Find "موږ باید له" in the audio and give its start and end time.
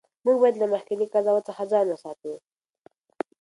0.23-0.67